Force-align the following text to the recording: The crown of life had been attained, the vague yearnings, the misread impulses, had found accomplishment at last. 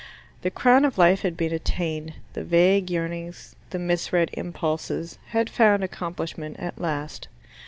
The 0.41 0.49
crown 0.49 0.83
of 0.83 0.97
life 0.97 1.21
had 1.21 1.37
been 1.37 1.53
attained, 1.53 2.15
the 2.33 2.43
vague 2.43 2.89
yearnings, 2.89 3.55
the 3.69 3.77
misread 3.77 4.31
impulses, 4.33 5.19
had 5.27 5.47
found 5.47 5.83
accomplishment 5.83 6.57
at 6.57 6.81
last. 6.81 7.27